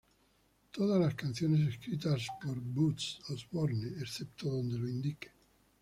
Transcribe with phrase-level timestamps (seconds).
[0.71, 5.29] Todas las canciones escritas por Buzz Osborne excepto donde lo indique.